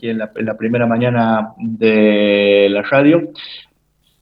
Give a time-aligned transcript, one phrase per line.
[0.00, 3.32] en la, primera mañana de la radio,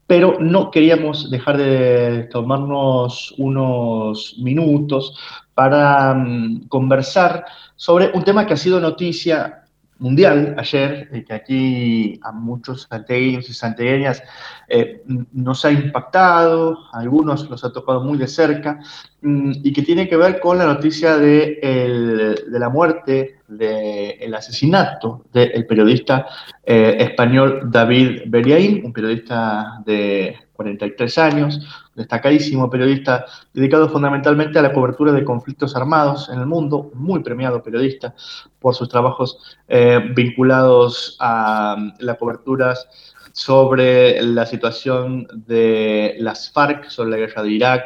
[0.06, 5.18] pero no queríamos dejar de tomarnos unos minutos
[5.52, 7.44] para mm, conversar
[7.74, 9.65] sobre un tema que ha sido noticia
[9.98, 14.22] mundial ayer, que aquí a muchos santiagueños y santiagueñas
[14.68, 15.02] eh,
[15.32, 18.80] nos ha impactado, a algunos los ha tocado muy de cerca,
[19.22, 25.24] mm, y que tiene que ver con la noticia de, de la muerte, del asesinato
[25.32, 26.26] del periodista
[26.64, 31.60] eh, español David Beriaín, un periodista de 43 años,
[31.94, 37.62] destacadísimo periodista dedicado fundamentalmente a la cobertura de conflictos armados en el mundo, muy premiado
[37.62, 38.14] periodista
[38.58, 42.88] por sus trabajos eh, vinculados a las coberturas
[43.32, 47.84] sobre la situación de las FARC, sobre la guerra de Irak.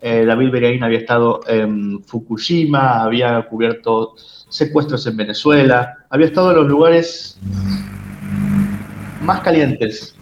[0.00, 4.14] Eh, David Beriaín había estado en Fukushima, había cubierto
[4.48, 7.38] secuestros en Venezuela, había estado en los lugares
[9.22, 10.14] más calientes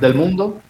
[0.00, 0.60] del mundo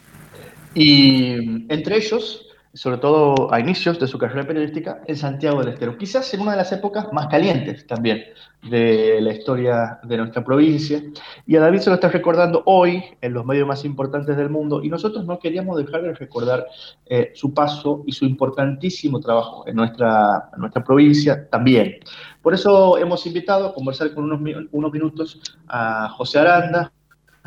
[0.79, 5.99] y entre ellos, sobre todo a inicios de su carrera periodística, en Santiago del Estero,
[5.99, 8.23] quizás en una de las épocas más calientes también
[8.63, 11.03] de la historia de nuestra provincia.
[11.47, 14.81] Y a David se lo está recordando hoy en los medios más importantes del mundo
[14.85, 16.67] y nosotros no queríamos dejar de recordar
[17.07, 21.97] eh, su paso y su importantísimo trabajo en nuestra, nuestra provincia también.
[22.41, 24.41] Por eso hemos invitado a conversar con unos,
[24.71, 26.93] unos minutos a José Aranda,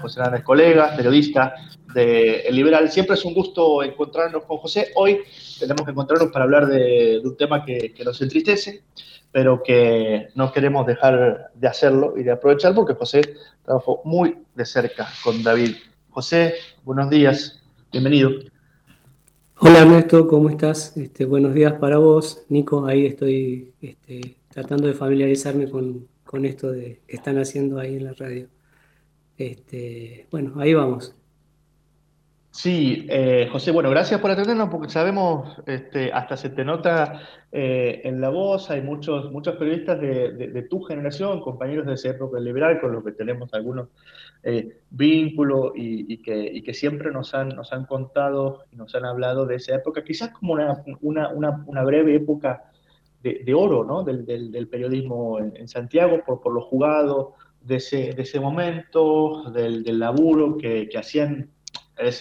[0.02, 1.54] José Aranda es colega, periodista
[1.94, 2.92] de El Liberal.
[2.92, 4.92] Siempre es un gusto encontrarnos con José.
[4.96, 5.20] Hoy
[5.60, 8.84] tenemos que encontrarnos para hablar de, un tema que, nos entristece,
[9.32, 14.66] pero que no queremos dejar de hacerlo y de aprovechar porque José trabajó muy de
[14.66, 15.76] cerca con David.
[16.10, 18.32] José, buenos días, bienvenido.
[19.60, 20.98] Hola Ernesto, ¿cómo estás?
[20.98, 22.44] Este, buenos días para vos.
[22.50, 27.98] Nico, ahí estoy este, tratando de familiarizarme con, con esto de, que están haciendo ahí
[27.98, 28.48] en la radio.
[29.38, 31.16] Este, bueno, ahí vamos.
[32.52, 38.02] Sí, eh, José, bueno, gracias por atendernos porque sabemos, este, hasta se te nota eh,
[38.04, 42.82] en la voz, hay muchos, muchos periodistas de, tu generación, compañeros de ese época liberal,
[42.82, 43.88] con los que tenemos algunos
[44.44, 49.56] eh, vínculos y, que, siempre nos han, nos han contado y nos han hablado de
[49.56, 52.66] esa época, quizás como una, una, breve época
[53.24, 54.04] de, oro ¿no?
[54.04, 59.84] del, del, periodismo en, Santiago, por, por lo jugado de ese, de ese momento, del,
[59.84, 61.50] del laburo que, que hacían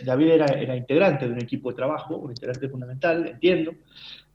[0.04, 3.72] David era, integrante de un equipo de trabajo, un integrante fundamental, entiendo,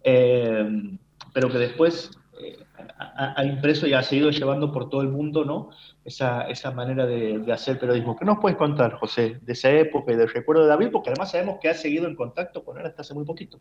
[0.03, 0.97] eh,
[1.33, 2.11] pero que después
[2.41, 2.57] eh,
[2.97, 5.69] ha, impreso y ha seguido llevando por todo el mundo ¿no?
[6.03, 8.16] esa, manera de, hacer periodismo.
[8.16, 10.89] ¿Qué nos puedes contar, José, de esa época y del recuerdo de David?
[10.91, 13.59] Porque además sabemos que ha seguido en contacto con él hasta hace muy poquito.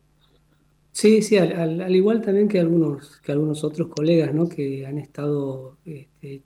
[0.92, 4.48] Sí, sí, al, igual también que algunos, que algunos otros colegas ¿no?
[4.48, 6.42] que han estado este,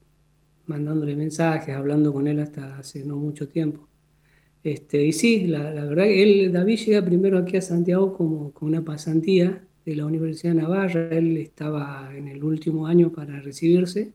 [0.66, 3.87] mandándole mensajes, hablando con él hasta hace no mucho tiempo.
[4.64, 8.68] Este, y sí, la, verdad que él, David llega primero aquí a Santiago como con
[8.68, 14.12] una pasantía de la Universidad de Navarra, él estaba en el último año para recibirse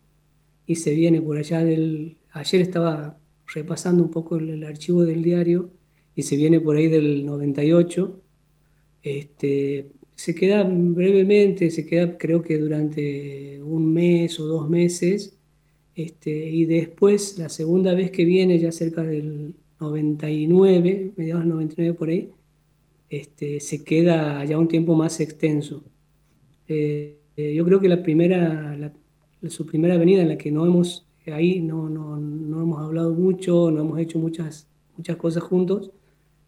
[0.68, 2.18] y se viene por allá del...
[2.32, 3.18] Ayer estaba
[3.48, 5.72] repasando un poco el, archivo del diario
[6.16, 8.22] y se viene por ahí del 98.
[9.02, 15.38] Este, se queda brevemente, se queda creo que durante un mes o dos meses,
[15.96, 22.10] este, y después la segunda vez que viene, ya cerca del 99, mediados 99 por
[22.10, 22.32] ahí,
[23.10, 25.84] este, se queda ya un tiempo más extenso.
[26.68, 28.94] Eh, eh, yo creo que la primera,
[29.48, 33.72] su primera venida en la que no hemos, ahí no, no, no, hemos hablado mucho,
[33.72, 34.68] no hemos hecho muchas,
[34.98, 35.92] muchas cosas juntos,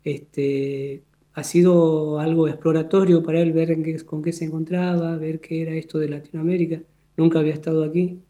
[0.04, 1.04] este,
[1.34, 5.76] ha sido algo exploratorio para él ver qué, con qué se encontraba, ver qué era
[5.76, 6.82] esto de Latinoamérica.
[7.18, 8.22] Nunca había estado aquí.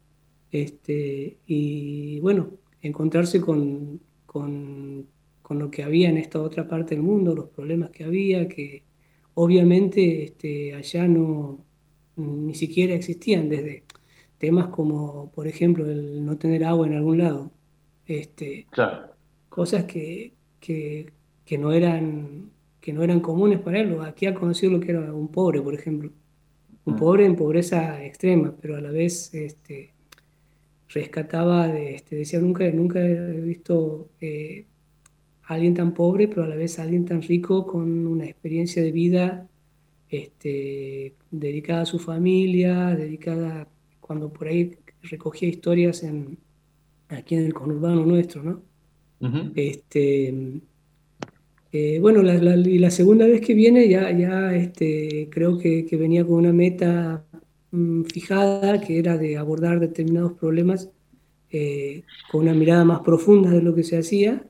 [0.51, 2.51] Este, y bueno,
[2.81, 3.99] encontrarse con,
[4.35, 5.07] con,
[5.41, 8.83] con, lo que había en esta otra parte del mundo, los problemas que había, que
[9.33, 11.63] obviamente este, allá no
[12.17, 13.85] ni siquiera existían, desde
[14.37, 17.51] temas como, por ejemplo, el no tener agua en algún lado,
[18.07, 18.67] este,
[19.47, 21.13] cosas que, que,
[21.45, 22.51] que, no eran,
[22.81, 23.97] que no eran comunes para él.
[24.01, 26.11] Aquí ha conocido lo que era un pobre, por ejemplo.
[26.83, 26.97] Un mm.
[26.97, 29.94] pobre en pobreza extrema, pero a la vez este,
[30.95, 34.65] rescataba, de, este, decía, nunca, nunca he visto eh,
[35.43, 38.81] a alguien tan pobre, pero a la vez a alguien tan rico con una experiencia
[38.81, 39.47] de vida
[40.09, 43.67] este, dedicada a su familia, dedicada,
[43.99, 46.37] cuando por ahí recogía historias en,
[47.09, 48.61] aquí en el conurbano nuestro, ¿no?
[49.55, 50.33] este,
[51.71, 55.97] eh, bueno, la, y la segunda vez que viene ya, ya este, creo que, que
[55.97, 57.25] venía con una meta
[57.75, 60.89] Mm, fijada, que era de abordar determinados problemas
[61.49, 64.47] eh, con una mirada más profunda de lo que se hacía.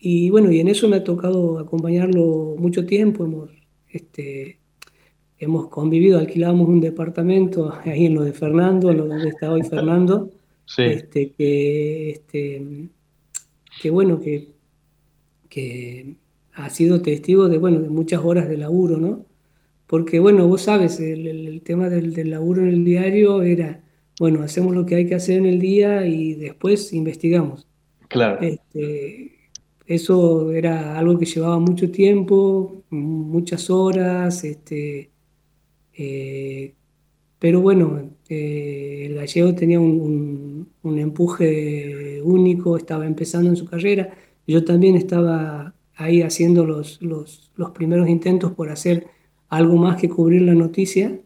[0.00, 3.24] Y bueno, y en eso me ha tocado acompañarlo mucho tiempo.
[3.24, 3.50] Hemos,
[3.88, 4.58] este,
[5.38, 9.62] hemos convivido, alquilábamos un departamento ahí en lo de Fernando, en lo donde está hoy
[9.62, 10.30] Fernando.
[10.64, 10.82] Sí.
[10.84, 12.88] Este, que, este,
[13.82, 14.52] que bueno, que,
[15.48, 16.14] que
[16.52, 19.26] ha sido testigo de, bueno, de muchas horas de laburo, ¿no?
[19.92, 23.84] Porque, bueno, vos sabes, el, tema del, del, laburo en el diario era,
[24.18, 27.68] bueno, hacemos lo que hay que hacer en el día y después investigamos.
[28.08, 28.40] Claro.
[28.40, 29.50] Este,
[29.86, 35.10] eso era algo que llevaba mucho tiempo, muchas horas, este,
[35.92, 36.72] eh,
[37.38, 44.14] pero bueno, eh, el gallego tenía un, un, empuje único, estaba empezando en su carrera.
[44.46, 49.06] Yo también estaba ahí haciendo los, los, los, primeros intentos por hacer
[49.52, 51.20] algo más que cubrir la noticia.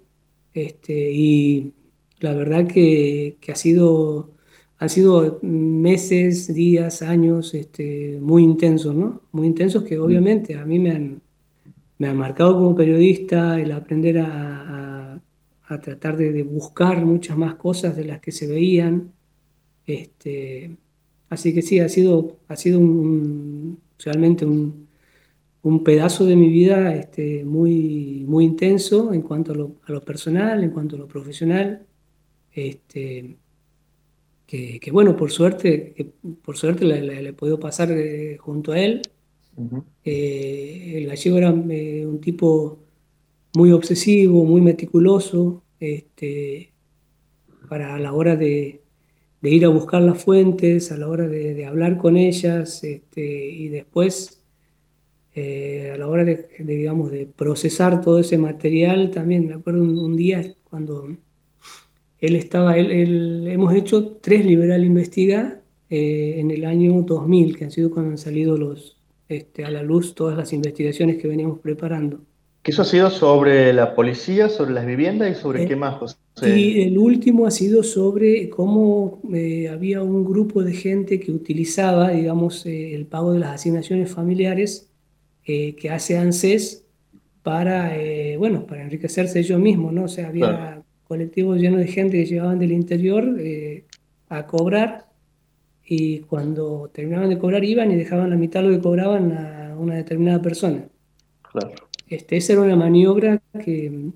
[0.53, 1.73] Este, y
[2.19, 4.33] la verdad que, que ha sido,
[4.79, 9.23] han sido meses, días, años este, muy intensos, ¿no?
[9.31, 11.23] Muy intensos que obviamente a mí me han,
[11.99, 15.23] me han marcado como periodista el aprender a,
[15.69, 19.13] a, tratar de, buscar muchas más cosas de las que se veían.
[19.87, 20.77] Este,
[21.29, 24.86] así que sí, ha sido, ha sido un, realmente un,
[25.67, 30.01] un, pedazo de mi vida este, muy, muy intenso en cuanto a lo, a lo,
[30.03, 31.87] personal, en cuanto a lo profesional.
[32.53, 33.37] Este,
[34.47, 38.81] que, que bueno, por suerte, que por suerte le, he podido pasar eh, junto a
[38.81, 39.03] él.
[40.05, 42.79] Eh, el gallego era eh, un tipo
[43.57, 46.73] muy obsesivo, muy meticuloso, este,
[47.69, 48.83] para la hora de,
[49.43, 54.43] ir a buscar las fuentes, a la hora de, hablar con ellas, este, y después
[55.37, 60.17] eh, a la hora de, digamos, de procesar todo ese material, también me acuerdo un,
[60.17, 61.07] día cuando
[62.19, 67.91] él estaba, él, hemos hecho tres Liberal Investiga en el año 2000, que han sido
[67.91, 68.97] cuando han salido los,
[69.29, 72.21] este, a la luz todas las investigaciones que veníamos preparando.
[72.67, 75.97] ¿Qué eso ha sido sobre la policía, sobre las viviendas y sobre eh, qué más,
[75.99, 76.17] José?
[76.43, 82.11] Y el último ha sido sobre cómo eh, había un grupo de gente que utilizaba,
[82.11, 84.91] digamos, eh, el pago de las asignaciones familiares
[85.47, 86.85] que hace ANSES
[87.43, 87.93] para,
[88.37, 90.05] bueno, para enriquecerse ellos mismos, ¿no?
[90.05, 93.37] O sea, había colectivos llenos de gente que llegaban del interior
[94.29, 95.07] a cobrar
[95.87, 99.77] y cuando terminaban de cobrar iban y dejaban la mitad de lo que cobraban a
[99.79, 100.89] una determinada persona.
[101.53, 101.75] Claro.
[102.09, 104.11] Este, esa era una maniobra que,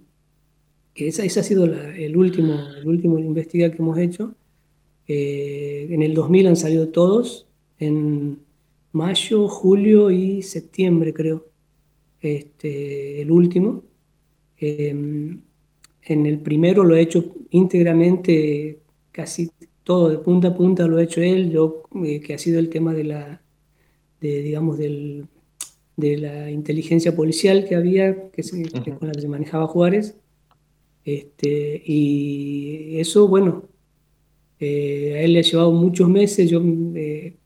[0.94, 4.34] que esa, esa, ha sido el último, el último investiga que hemos hecho.
[5.06, 7.46] Eh, en el 2000 han salido todos,
[7.78, 8.38] en
[8.92, 11.46] mayo, julio y septiembre creo,
[12.20, 13.84] este, el último.
[14.58, 15.40] Em,
[16.02, 18.80] en el primero lo he hecho íntegramente,
[19.12, 19.50] casi
[19.84, 22.68] todo de punta a punta lo ha hecho él, yo, eh, que ha sido el
[22.68, 23.42] tema de la,
[24.20, 25.26] de, digamos, del,
[25.96, 28.42] de la inteligencia policial que había, que,
[28.98, 30.16] con la que se manejaba Juárez.
[31.04, 33.64] Este, y eso, bueno,
[34.58, 36.60] eh, a él le ha llevado muchos meses, yo,
[36.94, 37.36] eh,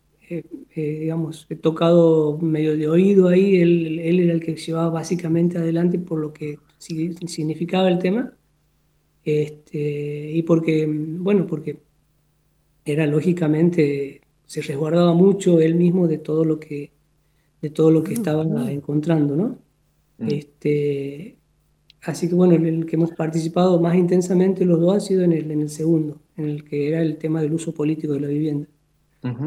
[0.82, 5.98] digamos, he tocado medio de oído ahí, él, él, era el que llevaba básicamente adelante
[5.98, 8.32] por lo que significaba el tema.
[9.24, 11.78] Este, y porque, bueno, porque
[12.84, 16.90] era lógicamente, se resguardaba mucho él mismo de todo lo que,
[17.62, 19.58] de todo lo que ah, estaba encontrando, ¿no?
[20.18, 20.28] Mm.
[20.28, 21.36] Este,
[22.02, 25.50] así que bueno, el que hemos participado más intensamente los dos ha sido en el,
[25.50, 28.68] en el segundo, en el que era el tema del uso político de la vivienda.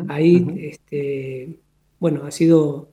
[0.08, 1.60] Ahí, este,
[2.00, 2.90] bueno, ha sido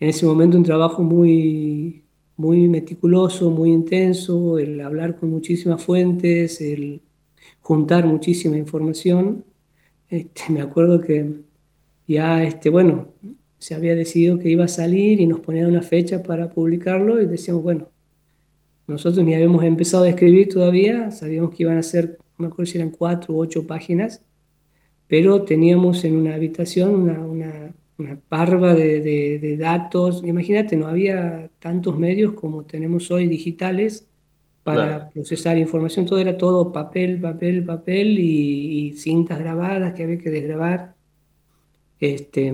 [0.00, 2.04] en ese momento un trabajo muy,
[2.36, 7.02] muy meticuloso, muy intenso, el hablar con muchísimas fuentes, el
[7.60, 9.44] juntar muchísima información.
[10.08, 11.40] Este, me acuerdo que
[12.06, 13.08] ya, este, bueno,
[13.58, 17.26] se había decidido que iba a salir y nos ponían una fecha para publicarlo y
[17.26, 17.88] decíamos, bueno,
[18.86, 22.72] nosotros ni habíamos empezado a escribir todavía, sabíamos que iban a ser, no me acuerdo
[22.72, 24.22] si eran cuatro u ocho páginas,
[25.08, 30.22] pero teníamos en una habitación una, una, una parva de, de, de, datos.
[30.24, 34.08] Imagínate, no había tantos medios como tenemos hoy digitales
[34.74, 40.30] para procesar información, todo era todo papel, papel, papel y, cintas grabadas que había que
[40.30, 40.94] desgrabar.
[41.98, 42.52] Este,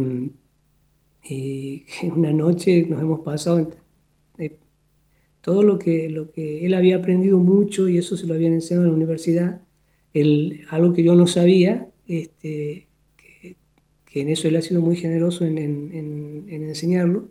[1.25, 1.85] y
[2.15, 3.69] una noche nos hemos pasado
[4.39, 4.57] eh,
[5.41, 8.85] todo lo que, lo que él había aprendido mucho y eso se lo habían enseñado
[8.85, 9.61] en la universidad,
[10.13, 15.45] el, algo que yo no sabía, este, que, en eso él ha sido muy generoso
[15.45, 17.29] en, en, en enseñarlo,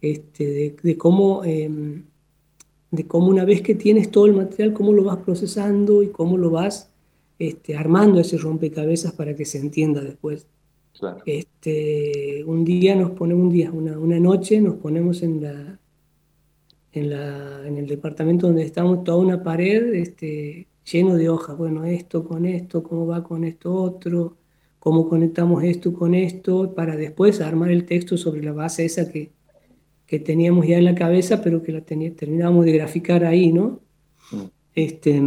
[0.00, 1.44] este, de, de cómo...
[1.44, 2.04] Em,
[2.92, 6.36] de cómo una vez que tienes todo el material, cómo lo vas procesando y cómo
[6.36, 6.92] lo vas
[7.38, 10.46] este, armando ese rompecabezas para que se entienda después.
[11.24, 15.80] Este, un día nos ponemos, un día, una, una noche nos ponemos en la,
[16.92, 21.56] en, la, en el departamento donde estamos, toda una pared este, lleno de hojas.
[21.56, 24.36] Bueno, esto con esto, cómo va con esto otro,
[24.78, 29.32] cómo conectamos esto con esto, para después armar el texto sobre la base esa que,
[30.06, 33.80] que teníamos ya en la cabeza, pero que la terminábamos de graficar ahí, ¿no?
[34.32, 34.44] Mm.
[34.74, 35.22] Este,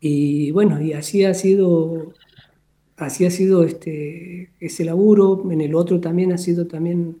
[0.00, 2.12] y bueno, y así ha sido,
[2.96, 7.20] así ha sido este, ese laburo, en el otro también ha sido también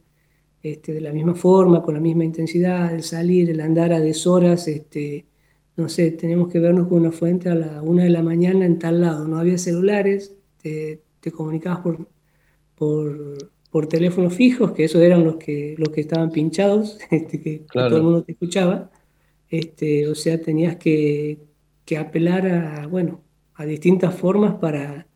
[0.62, 4.68] este, de la misma forma, con la misma intensidad, el salir, el andar a deshoras,
[4.68, 5.26] este,
[5.76, 8.78] no sé, tenemos que vernos con una fuente a la una de la mañana en
[8.78, 11.02] tal lado, no había celulares, te,
[11.32, 12.08] comunicabas por,
[12.74, 17.64] por, por, teléfonos fijos, que esos eran los que, los que estaban pinchados, este, que,
[17.72, 18.90] todo el mundo te escuchaba,
[19.48, 21.38] este, o sea, tenías que,
[21.84, 23.20] que apelar a, bueno,
[23.54, 25.06] a distintas formas para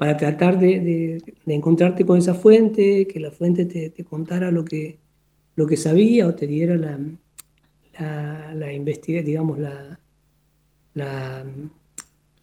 [0.00, 4.98] para tratar de, encontrarte con esa fuente, que la fuente te, contara lo que,
[5.56, 6.98] lo que sabía o te diera la,
[8.00, 8.68] la, la
[9.22, 10.00] digamos, la,
[10.94, 11.44] la,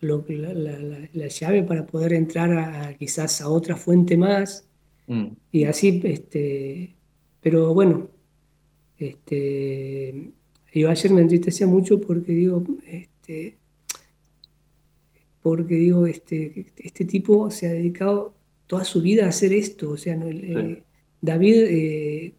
[0.02, 4.68] la, llave para poder entrar a, quizás a otra fuente más.
[5.08, 5.28] Mm.
[5.52, 6.96] Y así, este,
[7.42, 8.10] pero bueno,
[8.98, 10.32] este,
[10.74, 13.58] yo ayer me entristecía mucho porque digo, este,
[15.42, 18.34] porque digo, este, este tipo se ha dedicado
[18.68, 19.92] toda su vida a hacer esto.
[19.92, 20.84] O sea, eh,
[21.22, 22.34] David eh,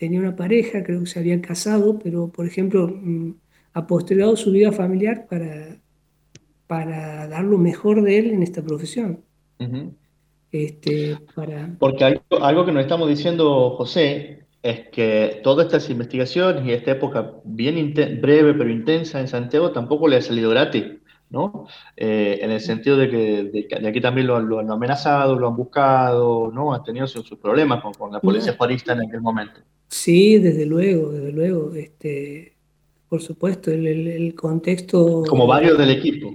[0.00, 3.34] tenía una pareja, creo que se había casado, pero por ejemplo, mm,
[3.74, 5.76] ha postergado su vida familiar para,
[6.66, 9.20] para dar lo mejor de él en esta profesión.
[10.50, 11.76] este, para...
[11.78, 16.92] Porque algo, algo que nos estamos diciendo, José, es que todas estas investigaciones y esta
[16.92, 17.92] época bien
[18.22, 20.84] breve pero intensa en Santiago tampoco le ha salido gratis.
[21.30, 21.66] ¿No?
[21.96, 26.50] Eh, en el sentido de que de, aquí también lo, han amenazado, lo han buscado,
[26.52, 26.74] ¿no?
[26.74, 29.60] Han tenido sus, problemas con, la policía juarista en aquel momento.
[29.88, 31.72] Sí, desde luego, desde luego.
[31.74, 32.54] Este,
[33.08, 35.22] por supuesto, el, contexto...
[35.28, 36.34] Como varios del equipo.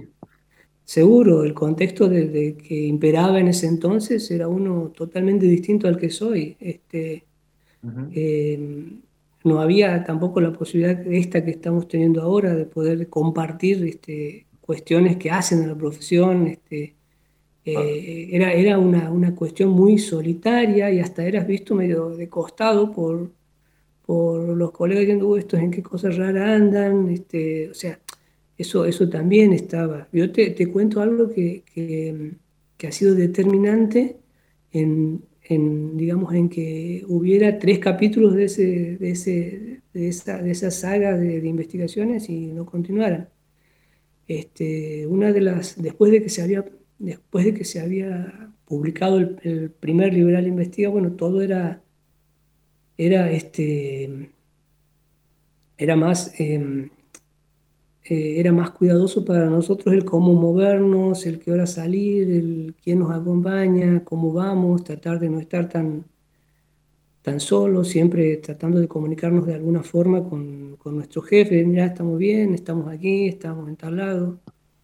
[0.84, 6.10] Seguro, el contexto de, que imperaba en ese entonces era uno totalmente distinto al que
[6.10, 6.56] soy.
[6.60, 7.24] Este,
[8.12, 8.86] eh,
[9.44, 15.16] no había tampoco la posibilidad esta que estamos teniendo ahora de poder compartir este, cuestiones
[15.16, 16.48] que hacen en la profesión.
[16.48, 16.96] Este,
[17.64, 22.92] eh, era era una, una, cuestión muy solitaria y hasta eras visto medio de costado
[22.92, 23.32] por,
[24.06, 27.10] por los colegas diciendo, estos en qué cosas raras andan.
[27.10, 28.00] Este, o sea,
[28.58, 30.08] eso, eso también estaba.
[30.12, 32.32] Yo te, te cuento algo que, que,
[32.76, 34.18] que, ha sido determinante
[34.72, 40.50] en, en, digamos, en que hubiera tres capítulos de, ese, de, ese, de, esa, de
[40.52, 43.28] esa saga de, de investigaciones y no continuaran.
[44.28, 46.64] Este, una de las, después de que se había,
[46.98, 51.82] después de que se había publicado el, primer Liberal Investiga, bueno, todo era,
[52.98, 54.30] era, este,
[55.78, 56.90] era más, em,
[58.04, 63.00] eh, era más cuidadoso para nosotros el cómo movernos, el qué hora salir, el quién
[63.00, 66.04] nos acompaña, cómo vamos, tratar de no estar tan
[67.26, 72.20] tan solo, siempre tratando de comunicarnos de alguna forma con, con nuestro jefe, mira, estamos
[72.20, 74.38] bien, estamos aquí, estamos en tal lado.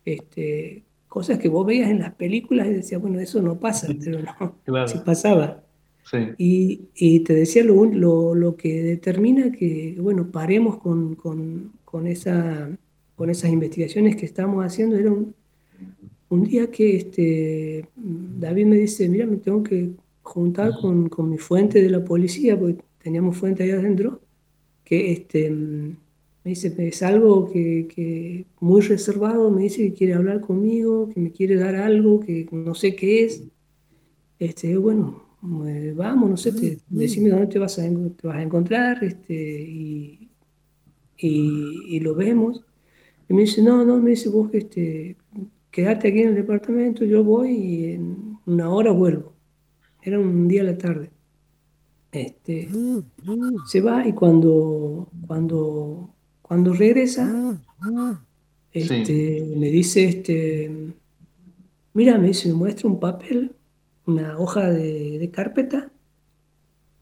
[0.05, 4.19] Este, cosas que vos veías en las películas y decías, bueno, eso no pasa, pero
[4.19, 5.63] no, sí pasaba.
[6.37, 12.09] Y, y, te decía lo, lo, lo, que determina que, bueno, paremos con, con, con,
[12.09, 12.77] esa,
[13.15, 14.97] con esas investigaciones que estamos haciendo.
[14.97, 15.33] Era un,
[16.29, 21.39] un día que este, David me dice, mira, me tengo que juntar con, con, mi
[21.39, 24.21] fuente de la policía, porque teníamos fuente ahí adentro,
[24.85, 25.97] que este, me
[26.45, 31.33] dice, es algo que, que, muy reservado, me dice que quiere hablar conmigo, que me
[31.33, 33.45] quiere dar algo, que no sé qué es.
[34.39, 39.03] Este, bueno, vamos, no sé, te, decime dónde te vas a, te vas a encontrar
[39.05, 40.31] este, y,
[41.17, 42.65] y, y, lo vemos.
[43.29, 45.17] Y me dice, no, no, me dice vos, este,
[45.71, 49.32] quedate aquí en el departamento, yo voy y en una hora vuelvo
[50.03, 51.11] era un día a la tarde.
[52.11, 52.69] Este,
[53.67, 56.11] se va y cuando, cuando,
[56.43, 57.59] cuando regresa,
[58.71, 60.71] este, me dice, este,
[61.95, 63.53] mira, me dice, me muestra un papel,
[64.05, 65.91] una hoja de, carpeta,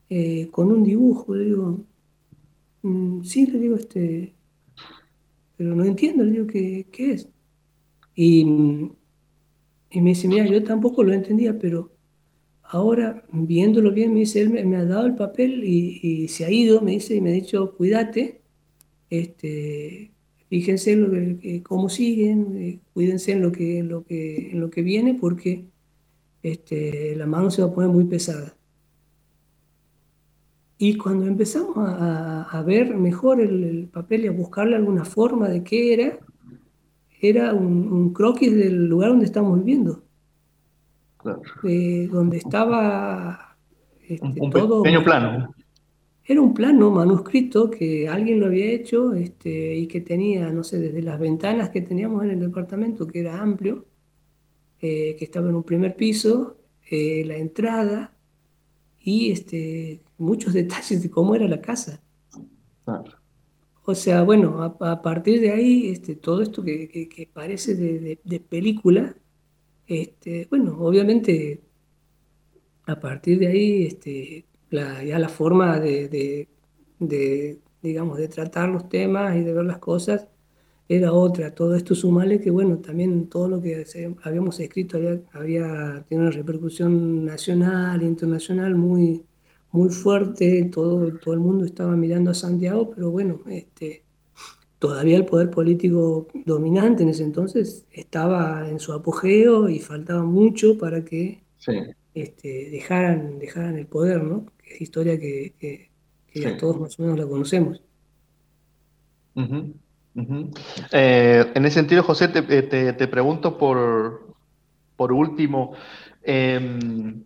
[0.09, 1.35] eh, con un dibujo.
[1.35, 1.81] Le digo,
[2.83, 4.33] mm, sí, le digo, este,
[5.57, 7.27] pero no entiendo, le digo, ¿qué, qué es?
[8.15, 8.41] Y,
[9.89, 11.90] y me dice, mira, yo tampoco lo entendía, pero
[12.73, 16.79] Ahora, viéndolo bien, me dice, él me, ha dado el papel y, se ha ido,
[16.81, 18.41] me dice, y me ha dicho, cuídate,
[19.09, 20.11] este,
[20.49, 24.83] fíjense lo que, cómo siguen, eh, cuídense en lo que, lo que, en lo que
[24.83, 25.65] viene porque
[26.43, 28.55] este, la mano se va a poner muy pesada.
[30.77, 35.93] Y cuando empezamos a, ver mejor el, papel y a buscarle alguna forma de qué
[35.93, 36.19] era,
[37.21, 40.03] era un, croquis del lugar donde estamos viviendo.
[41.63, 43.57] Eh, donde estaba
[44.07, 44.83] este, un todo.
[44.83, 45.53] Pequeño plano.
[46.23, 50.79] Era un plano manuscrito que alguien lo había hecho este, y que tenía, no sé,
[50.79, 53.85] desde las ventanas que teníamos en el departamento, que era amplio,
[54.79, 56.57] eh, que estaba en un primer piso,
[56.89, 58.13] eh, la entrada
[58.99, 62.01] y este, muchos detalles de cómo era la casa.
[63.83, 69.15] O sea, bueno, a, partir de ahí, este, todo esto que, parece de, película,
[69.91, 71.61] este, bueno, obviamente
[72.85, 76.47] a partir de ahí, este, ya la forma de,
[77.81, 80.27] digamos, de tratar los temas y de ver las cosas
[80.87, 81.53] era otra.
[81.53, 83.85] Todo esto sumarle que, bueno, también todo lo que
[84.23, 89.25] habíamos escrito había, había una repercusión nacional internacional muy,
[89.71, 94.03] muy fuerte, todo, todo el mundo estaba mirando a Santiago, pero bueno, este,
[94.81, 100.75] todavía el poder político dominante en ese entonces estaba en su apogeo y faltaba mucho
[100.79, 101.43] para que
[102.15, 104.47] este, dejaran, dejaran el poder, ¿no?
[104.65, 105.91] es historia que,
[106.33, 107.79] ya todos más o menos la conocemos.
[110.91, 114.33] Eh, en ese sentido, José, te, eh, pregunto por,
[114.95, 115.73] por último,
[116.23, 117.21] em,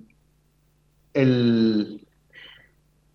[1.14, 2.06] el,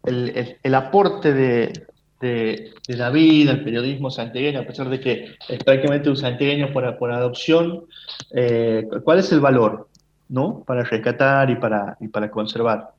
[0.02, 1.89] el, aporte de,
[2.20, 6.98] de, la vida, el periodismo santiagueño, a pesar de que es prácticamente un santiagueño por,
[6.98, 7.86] por adopción,
[8.32, 9.88] eh, ¿cuál es el valor
[10.28, 10.62] ¿no?
[10.66, 12.90] para rescatar y para, y para conservar?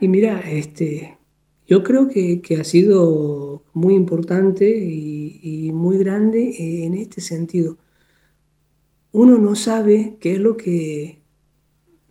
[0.00, 1.18] Y mira, este,
[1.66, 7.76] yo creo que, ha sido muy importante y, muy grande en este sentido.
[9.12, 11.20] Uno no sabe qué es lo que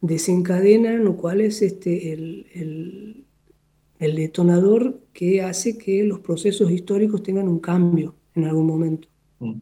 [0.01, 3.22] desencadena, lo cual es este, el,
[3.99, 9.07] detonador que hace que los procesos históricos tengan un cambio en algún momento.
[9.39, 9.53] Mm.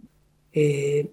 [0.54, 1.12] Eh,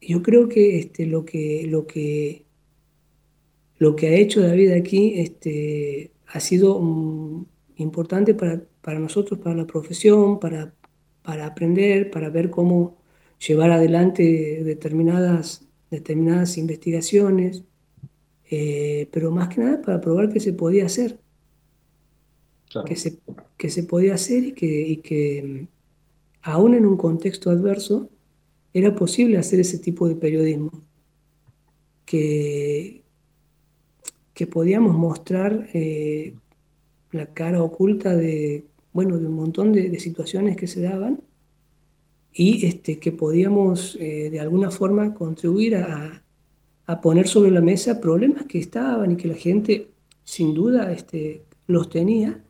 [0.00, 2.44] yo creo que, este, lo que lo que
[3.78, 7.46] lo que ha hecho David aquí este, ha sido mm,
[7.78, 10.72] importante para, para, nosotros, para la profesión, para,
[11.22, 12.98] para aprender, para ver cómo
[13.44, 17.64] llevar adelante determinadas, determinadas investigaciones,
[18.50, 21.18] eh, pero más que nada para probar que se podía hacer.
[22.86, 23.18] Que, se,
[23.56, 25.66] que se podía hacer y que, y que mm,
[26.42, 28.08] aún en un contexto adverso
[28.72, 30.70] era posible hacer ese tipo de periodismo.
[32.06, 33.02] Que,
[34.34, 36.34] que podíamos mostrar eh,
[37.10, 41.20] la cara oculta de, bueno, de un montón de, situaciones que se daban
[42.32, 46.22] y este, que podíamos eh, de alguna forma contribuir a,
[46.86, 49.88] a, poner sobre la mesa problemas que estaban y que la gente
[50.24, 52.42] sin duda este, los tenía,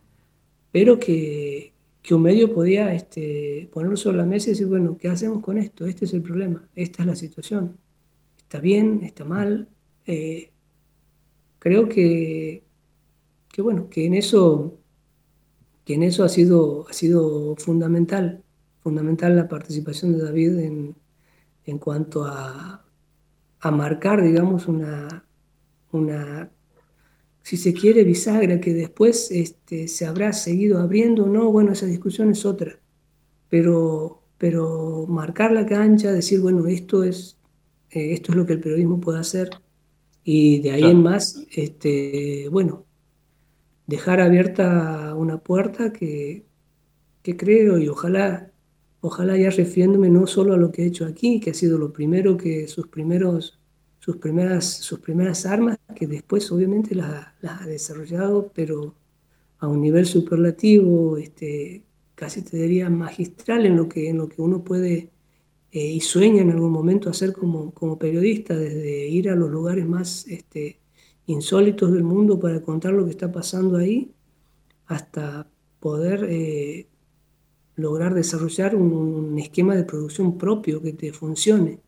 [0.72, 5.08] pero que, que un medio podía este, ponerlo sobre la mesa y decir, bueno, ¿qué
[5.08, 5.86] hacemos con esto?
[5.86, 7.78] Este es el problema, esta es la situación.
[8.38, 9.68] Está bien, está mal,
[10.06, 10.50] eh,
[11.58, 12.64] creo que,
[13.52, 14.78] que, bueno, que en eso,
[15.84, 18.42] que en eso ha, sido, ha sido fundamental,
[18.82, 20.96] fundamental la participación de David en,
[21.64, 22.84] en cuanto a,
[23.60, 25.24] a, marcar, digamos, una,
[25.92, 26.50] una,
[27.42, 31.86] si se quiere, bisagra que después este, se habrá seguido abriendo o no, bueno, esa
[31.86, 32.78] discusión es otra,
[33.48, 37.38] pero, pero marcar la cancha, decir, bueno, esto es,
[37.90, 39.50] eh, esto es lo que el periodismo puede hacer,
[40.24, 42.86] y de ahí en más, este, bueno,
[43.86, 46.46] dejar abierta una puerta que,
[47.22, 48.52] que, creo y ojalá,
[49.00, 51.92] ojalá ya refiriéndome no solo a lo que he hecho aquí, que ha sido lo
[51.92, 53.58] primero que sus primeros,
[54.02, 58.96] sus primeras, sus primeras armas, que después obviamente las, las ha desarrollado, pero
[59.60, 61.84] a un nivel superlativo, este,
[62.16, 65.10] casi te diría magistral en lo que, en lo que uno puede
[65.70, 69.86] eh, y sueña en algún momento hacer como, como periodista, desde ir a los lugares
[69.86, 70.80] más este,
[71.26, 74.10] insólitos del mundo para contar lo que está pasando ahí,
[74.86, 76.88] hasta poder eh,
[77.76, 81.78] lograr desarrollar un, esquema de producción propio que te funcione.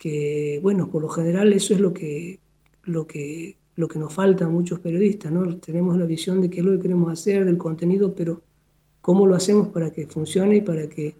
[0.00, 2.40] Que, bueno, por lo general eso es lo que,
[2.84, 5.58] lo que, lo que nos falta a muchos periodistas, ¿no?
[5.58, 8.42] Tenemos la visión de qué es lo que queremos hacer, del contenido, pero
[9.00, 11.14] ¿cómo lo hacemos para que funcione y para que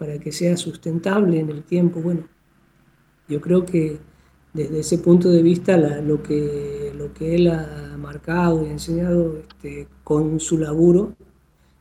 [0.00, 2.00] para que sea sustentable en el tiempo.
[2.00, 2.26] Bueno,
[3.28, 3.98] yo creo que
[4.54, 9.88] desde ese punto de vista lo, que, lo que él ha marcado y enseñado este,
[10.02, 11.14] con su laburo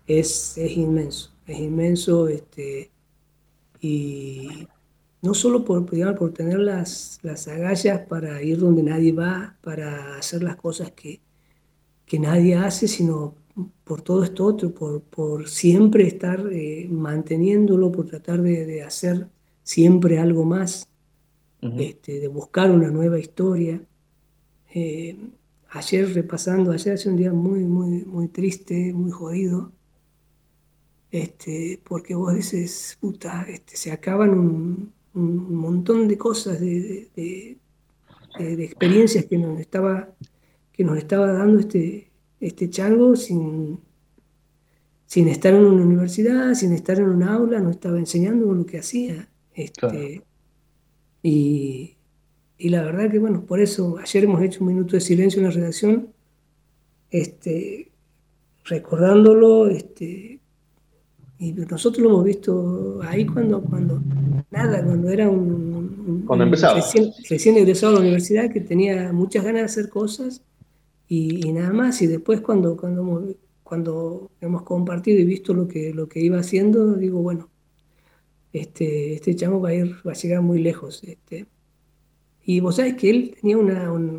[0.05, 2.91] es, es inmenso, es inmenso, este,
[3.79, 4.67] y
[5.21, 10.43] no solo por, por tener las, las agallas para ir donde nadie va, para hacer
[10.43, 11.21] las cosas que,
[12.05, 13.35] que nadie hace, sino
[13.83, 19.27] por todo esto otro, por, por siempre estar eh, manteniéndolo, por tratar de, hacer
[19.63, 20.87] siempre algo más,
[21.61, 23.81] este, de buscar una nueva historia.
[24.73, 25.17] Eh,
[25.71, 29.71] ayer repasando, ayer hace un día muy, muy, muy triste, muy jodido,
[31.11, 37.57] este, porque vos dices, puta, este, se acaban un, montón de cosas, de, de,
[38.63, 40.09] experiencias que nos estaba,
[40.71, 43.79] que nos estaba dando este, este chango sin,
[45.05, 48.79] sin estar en una universidad, sin estar en un aula, nos estaba enseñando lo que
[48.79, 49.29] hacía.
[49.53, 50.23] Este,
[51.23, 51.97] y,
[52.57, 55.47] y, la verdad que, bueno, por eso ayer hemos hecho un minuto de silencio en
[55.47, 56.13] la redacción,
[57.09, 57.91] este,
[58.63, 60.39] recordándolo, este,
[61.39, 64.01] y nosotros lo hemos visto ahí cuando, cuando
[64.51, 66.75] nada, cuando era un, cuando empezaba.
[66.75, 70.43] Recién, recién, egresado a la universidad que tenía muchas ganas de hacer cosas
[71.07, 72.01] y, nada más.
[72.01, 73.23] Y después cuando, cuando, hemos,
[73.63, 77.49] cuando hemos compartido y visto lo que, lo que iba haciendo, digo, bueno,
[78.51, 81.01] este, este chamo va a, ir, va a llegar muy lejos.
[81.05, 81.45] Este.
[82.43, 84.09] Y vos sabés que él tenía una, un,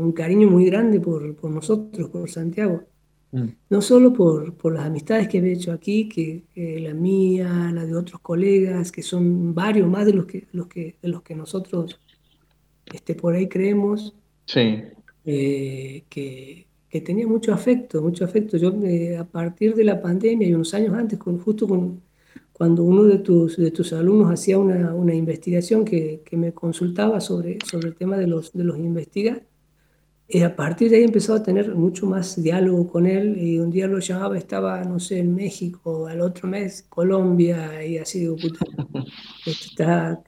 [0.00, 2.84] un, cariño muy grande por, por nosotros, por Santiago.
[3.32, 3.48] Mm.
[3.70, 6.44] No solo por, por, las amistades que he hecho aquí, que,
[6.80, 10.96] la mía, la de otros colegas, que son varios más de los que, los que,
[11.02, 12.00] de los que nosotros
[12.92, 14.14] este, por ahí creemos,
[14.46, 14.82] sí.
[15.24, 18.56] Eh, que, que, tenía mucho afecto, mucho afecto.
[18.56, 22.00] Yo eh, a partir de la pandemia y unos años antes, con, justo con,
[22.52, 27.20] cuando uno de tus, de tus alumnos hacía una, una investigación que, que, me consultaba
[27.20, 29.47] sobre, sobre el tema de los, de los investigadores,
[30.30, 33.70] y a partir de ahí empezó a tener mucho más diálogo con él y un
[33.70, 38.36] día lo llamaba, estaba, no sé, en México, al otro mes Colombia y así, digo,
[38.36, 38.66] puta,
[39.46, 40.22] está,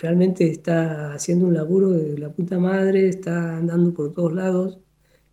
[0.00, 4.78] realmente está haciendo un laburo de la puta madre, está andando por todos lados,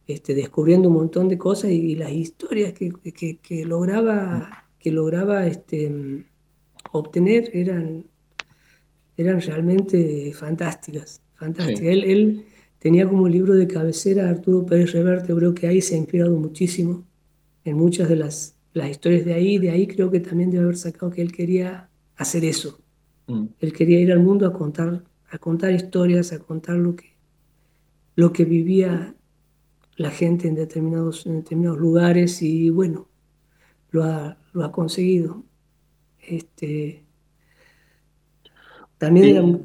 [0.08, 5.46] este, descubriendo un montón de cosas y, las historias que, que, que, lograba, que lograba
[5.46, 6.26] este,
[6.92, 8.04] obtener eran,
[9.16, 11.82] eran realmente fantásticas, fantásticas.
[11.82, 12.46] Él, él
[12.88, 17.04] Tenía como libro de cabecera Arturo Pérez Reverte, creo que ahí se ha inspirado muchísimo
[17.66, 19.58] en muchas de las, las historias de ahí.
[19.58, 22.80] De ahí creo que también debe haber sacado que él quería hacer eso.
[23.28, 23.48] Mm.
[23.60, 27.18] Él quería ir al mundo a contar, a contar historias, a contar lo que,
[28.16, 29.14] lo que vivía
[29.98, 33.10] la gente en determinados, en determinados lugares y bueno,
[33.92, 35.44] lo ha, lo ha conseguido.
[36.26, 37.04] Este,
[38.98, 39.64] también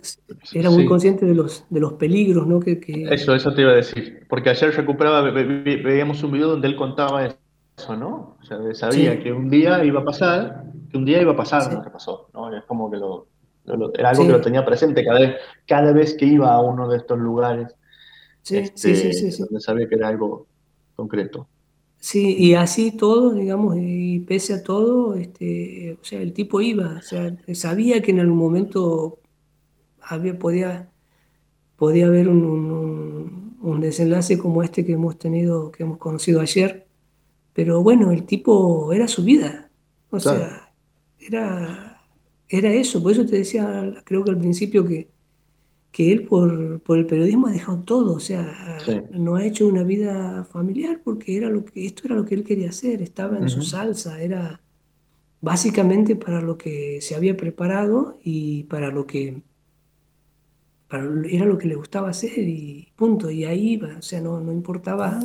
[0.52, 2.60] era, muy consciente de los, de los peligros, ¿no?
[2.60, 2.78] Que,
[3.10, 4.26] Eso, eso te iba a decir.
[4.28, 8.36] Porque ayer recuperaba, veíamos un video donde él contaba eso, ¿no?
[8.40, 11.72] O sea, sabía que un día iba a pasar, que un día iba a pasar
[11.72, 12.54] lo que pasó, ¿no?
[12.54, 13.26] Es como que lo,
[13.94, 16.98] era algo que lo tenía presente cada vez, cada vez que iba a uno de
[16.98, 17.74] estos lugares.
[18.42, 20.46] Sí, sí, sí, sí, Donde sabía que era algo
[20.94, 21.48] concreto.
[21.98, 26.96] Sí, y así todo, digamos, y pese a todo, este, o sea, el tipo iba,
[26.98, 29.20] o sea, sabía que en algún momento
[30.02, 30.90] había, podía,
[31.76, 36.86] podía haber un, un, desenlace como este que hemos tenido, que hemos conocido ayer,
[37.52, 39.70] pero bueno, el tipo era su vida,
[40.10, 40.72] o sea,
[41.18, 42.02] era,
[42.48, 45.10] era eso, por eso te decía, creo que al principio que,
[45.90, 48.78] que él por, por el periodismo ha dejado todo, o sea,
[49.12, 52.44] no ha hecho una vida familiar porque era lo que, esto era lo que él
[52.44, 54.60] quería hacer, estaba en su salsa, era
[55.42, 59.42] básicamente para lo que se había preparado y para lo que
[60.98, 64.52] era lo que le gustaba hacer y punto, y ahí iba, o sea, no, no
[64.52, 65.18] importaba,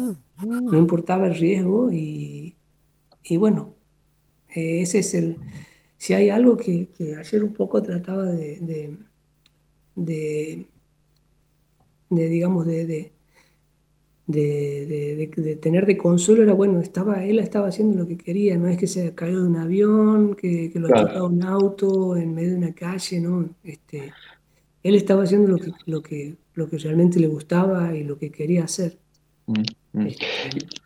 [0.43, 2.55] no importaba el riesgo y,
[3.23, 3.75] y bueno,
[4.55, 5.37] eh, ese es el,
[5.97, 8.59] si hay algo que, ayer un poco trataba de,
[9.95, 10.65] de,
[12.09, 13.11] de, digamos, de, de,
[14.27, 18.77] de, tener de consuelo era, bueno, estaba, él estaba haciendo lo que quería, no es
[18.77, 22.51] que se cayó de un avión, que, que lo ha chocado un auto en medio
[22.51, 23.49] de una calle, ¿no?
[23.63, 24.13] Este,
[24.87, 28.31] él estaba haciendo lo que, lo que, lo que realmente le gustaba y lo que
[28.31, 28.97] quería hacer.
[29.45, 29.61] Mm,
[29.93, 30.07] mm.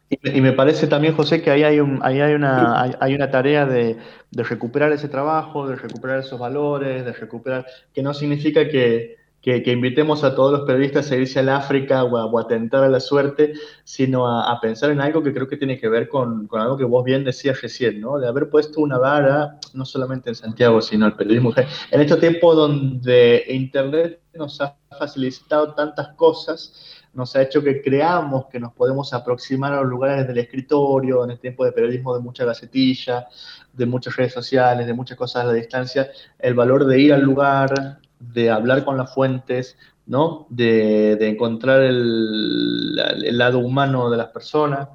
[0.10, 3.30] Este, y, me parece también, José, que ahí hay, un, ahí hay, una, hay, una
[3.30, 3.98] tarea de,
[4.32, 10.23] recuperar ese trabajo, de recuperar esos valores, de recuperar, que no significa que, que, invitemos
[10.23, 14.27] a todos los periodistas a irse al África o a, tentar a la suerte, sino
[14.27, 17.04] a, pensar en algo que creo que tiene que ver con, con, algo que vos
[17.04, 18.19] bien decías recién, ¿no?
[18.19, 21.54] De haber puesto una vara, no solamente en Santiago, sino el periodismo.
[21.89, 28.45] En este tiempo donde Internet nos ha facilitado tantas cosas, nos ha hecho que creamos
[28.45, 32.21] que nos podemos aproximar a los lugares del escritorio, en el tiempo de periodismo de
[32.21, 33.27] mucha gacetilla,
[33.73, 37.21] de muchas redes sociales, de muchas cosas a la distancia, el valor de ir al
[37.21, 40.48] lugar, de hablar con las fuentes, ¿no?
[40.50, 42.96] De, encontrar el,
[43.38, 44.90] lado humano de las personas,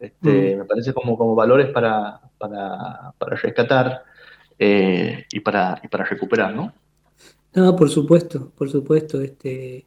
[0.00, 0.58] este, mm.
[0.58, 4.02] me parece como, como valores para, para, rescatar
[4.58, 6.72] eh, y, para, y para recuperar, ¿no?
[7.54, 9.20] No, por supuesto, por supuesto.
[9.20, 9.86] Este,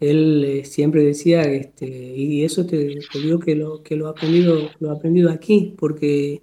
[0.00, 4.70] él eh, siempre decía, este, y eso te, digo que lo que lo ha aprendido,
[4.80, 6.42] lo ha aprendido aquí, porque,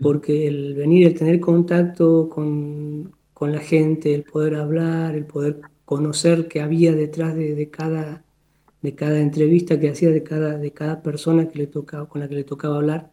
[0.00, 5.62] porque el venir, el tener contacto con, con la gente, el poder hablar, el poder
[5.86, 8.22] conocer qué había detrás de, cada,
[8.82, 12.28] de cada entrevista que hacía, de cada, de cada persona que le tocaba, con la
[12.28, 13.10] que le tocaba hablar,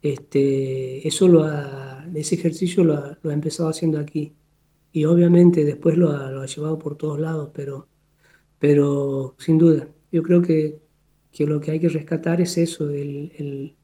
[0.00, 1.44] este, eso lo
[2.14, 4.32] ese ejercicio lo ha, lo ha, empezado haciendo aquí.
[4.92, 7.86] Y obviamente después lo ha, lo ha, llevado por todos lados, pero,
[8.58, 10.80] pero sin duda, yo creo que,
[11.32, 13.76] que lo que hay que rescatar es eso, el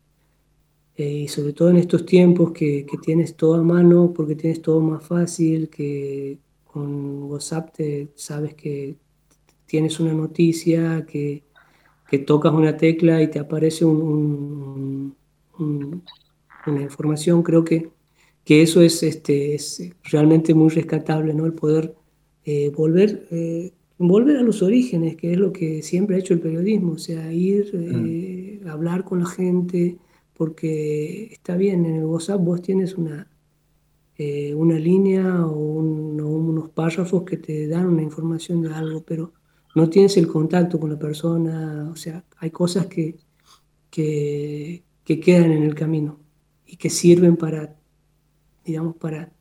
[0.97, 4.61] eh, y sobre todo en estos tiempos que, que, tienes todo a mano, porque tienes
[4.61, 8.97] todo más fácil, que con WhatsApp te sabes que
[9.67, 11.45] tienes una noticia, que,
[12.09, 15.17] que tocas una tecla y te aparece un,
[15.59, 17.89] una información, creo que,
[18.45, 21.47] que eso es, este, es realmente muy rescatable, ¿no?
[21.47, 21.95] el poder
[22.45, 26.41] eh, volver, eh, volver a los orígenes, que es lo que siempre ha hecho el
[26.41, 28.69] periodismo, o sea, ir, mm.
[28.69, 29.97] hablar con la gente
[30.43, 33.31] porque está bien, en el WhatsApp vos tienes una,
[34.17, 39.33] eh, una línea o, unos párrafos que te dan una información de algo, pero
[39.77, 43.19] no tienes el contacto con la persona, o sea, hay cosas que,
[43.89, 46.19] que, quedan en el camino
[46.67, 47.77] y que sirven para,
[48.65, 49.33] digamos, para,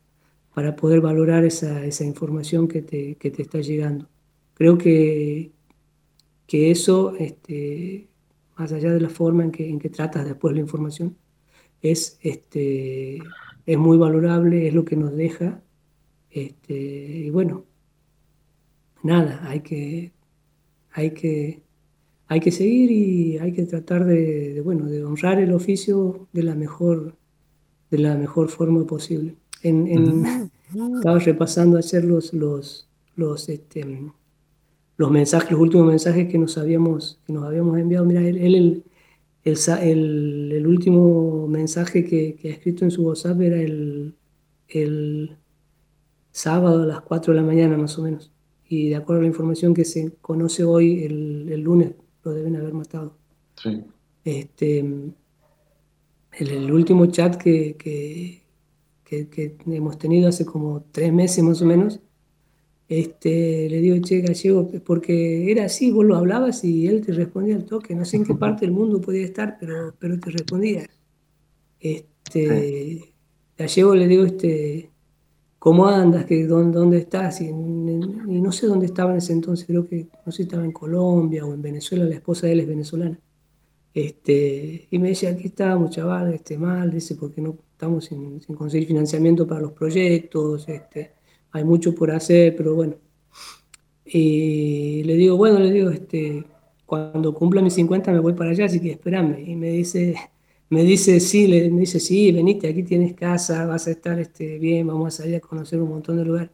[0.53, 4.07] para poder valorar esa, esa información que te, que te, está llegando.
[4.53, 5.51] Creo que,
[6.45, 8.10] que eso este,
[8.61, 11.17] más allá de la forma en que, en que tratas después la información,
[11.81, 13.17] es, este,
[13.65, 15.63] es muy valorable, es lo que nos deja.
[16.29, 17.65] Este, y bueno,
[19.01, 20.11] nada, hay que,
[20.91, 21.63] hay que,
[22.27, 26.53] hay que seguir y hay que tratar de, bueno, de honrar el oficio de la
[26.53, 27.15] mejor,
[27.89, 29.37] de la mejor forma posible.
[29.63, 29.87] En,
[30.97, 34.11] estaba repasando ayer los, los, los, este,
[34.97, 38.05] los mensajes, los últimos mensajes que nos habíamos, que nos habíamos enviado.
[38.05, 38.83] Mira, él, el,
[39.43, 44.15] el, el, último mensaje que, que, ha escrito en su WhatsApp era el,
[44.67, 45.37] el
[46.31, 48.31] sábado a las 4 de la mañana más o menos.
[48.67, 52.55] Y de acuerdo a la información que se conoce hoy, el, el lunes lo deben
[52.55, 53.17] haber matado.
[53.55, 53.83] Sí.
[54.23, 54.79] Este,
[56.37, 58.41] el, último chat que, que,
[59.29, 61.99] que, hemos tenido hace como tres meses más o menos,
[62.91, 67.55] este, le digo, che, gallego, porque era así, vos lo hablabas y él te respondía
[67.55, 70.89] al toque, no sé en qué parte del mundo podía estar, pero, pero te respondía.
[71.79, 73.13] Este,
[73.57, 74.91] Gallego le digo, este,
[75.57, 76.25] ¿cómo andas?
[76.25, 77.39] ¿Qué, dónde, ¿Dónde estás?
[77.39, 80.73] Y, no sé dónde estaba en ese entonces, creo que no sé si estaba en
[80.73, 83.17] Colombia o en Venezuela, la esposa de él es venezolana.
[83.93, 88.53] Este, y me decía, aquí estábamos, chaval, este, mal, dice, porque no estamos sin, sin
[88.53, 91.20] conseguir financiamiento para los proyectos, este,
[91.51, 92.95] hay mucho por hacer, pero bueno.
[94.05, 96.43] Y le digo, bueno, le digo, este,
[96.85, 99.37] cuando cumpla mis 50 me voy para allá, así que espérame.
[99.47, 100.15] Y me dice,
[100.69, 104.59] me dice, sí, le, me dice, sí, venite, aquí tienes casa, vas a estar este,
[104.59, 106.49] bien, vamos a salir a conocer un montón de lugares.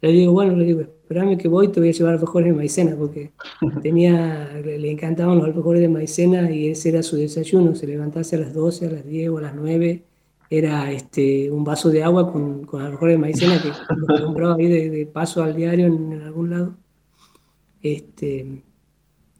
[0.00, 2.96] Le digo, bueno, le digo, espérame que voy, te voy a llevar alfajores de maicena,
[2.96, 3.32] porque
[3.82, 8.40] tenía, le, encantaban los alfajores de maicena y ese era su desayuno, se levantase a
[8.40, 10.02] las 12, a las 10 o a las 9
[10.52, 13.70] era este, un vaso de agua con, con alcohol de maicena que
[14.18, 16.76] lo compraba ahí de, paso al diario en, algún lado.
[17.80, 18.62] Este,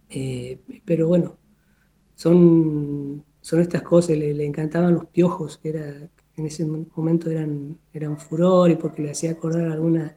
[0.09, 1.37] eh, pero bueno,
[2.15, 5.87] son, son estas cosas, le, encantaban los piojos, que era,
[6.37, 10.17] en ese momento eran, eran furor y porque le hacía acordar alguna,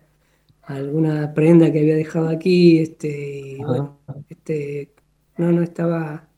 [0.61, 2.79] alguna prenda que había dejado aquí.
[2.79, 4.93] Este, y bueno, este,
[5.37, 6.29] no, no estaba,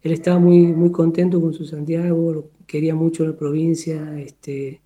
[0.00, 4.80] él estaba muy, muy contento con su Santiago, quería mucho la provincia, este,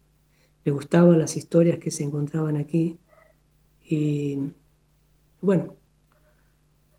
[0.65, 2.99] le gustaban las historias que se encontraban aquí.
[3.85, 4.39] Y
[5.41, 5.77] bueno,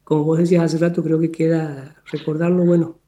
[0.04, 3.00] como vos decías hace rato, creo que queda recordarlo, bueno,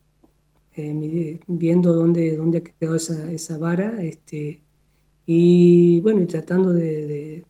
[0.75, 4.62] eh, viendo dónde, dónde ha quedado esa, esa vara, este,
[5.25, 7.45] y bueno, y tratando de,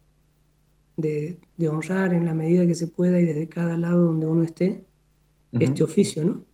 [0.97, 4.83] de, honrar en la medida que se pueda y desde cada lado donde uno esté
[5.51, 6.45] este oficio, ¿no?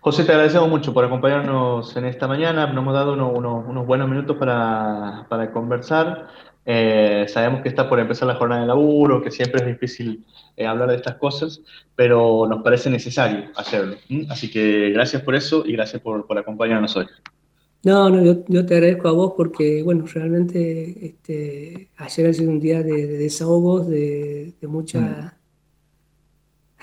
[0.00, 2.66] José, te agradecemos mucho por acompañarnos en esta mañana.
[2.68, 6.28] Nos hemos dado unos buenos minutos para, conversar.
[6.64, 10.24] Eh, sabemos que está por empezar la jornada de laburo, que siempre es difícil
[10.56, 11.62] eh, hablar de estas cosas,
[11.96, 13.96] pero nos parece necesario hacerlo.
[14.28, 17.06] Así que gracias por eso y gracias por, acompañarnos hoy.
[17.82, 22.60] No, no, yo, te agradezco a vos porque, bueno, realmente este, ayer ha sido un
[22.60, 25.38] día de, desahogos, de, mucha,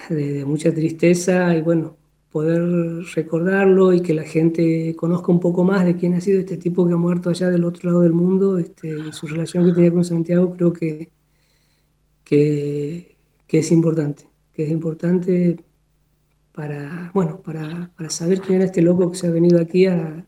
[0.10, 1.96] de, mucha tristeza y, bueno,
[2.36, 6.58] poder recordarlo y que la gente conozca un poco más de quién ha sido este
[6.58, 9.72] tipo que ha muerto allá del otro lado del mundo este, y su relación que
[9.72, 11.12] tenía con Santiago, creo que,
[12.26, 13.16] que,
[13.48, 15.64] es importante, que es importante
[16.52, 20.28] para, bueno, para, saber quién era este loco que se ha venido aquí a,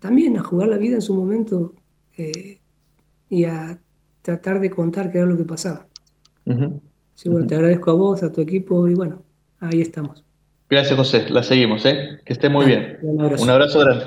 [0.00, 1.72] también a jugar la vida en su momento
[2.18, 2.60] eh,
[3.30, 3.80] y a
[4.20, 5.88] tratar de contar qué era lo que pasaba.
[6.44, 9.29] te agradezco a vos, a tu equipo y bueno,
[9.60, 10.24] ahí estamos.
[10.68, 11.28] Gracias, José.
[11.30, 12.20] La seguimos, ¿eh?
[12.24, 12.98] Que esté muy bien.
[13.02, 13.44] Un abrazo.
[13.44, 14.04] un abrazo grande.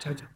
[0.00, 0.28] Chao, chao.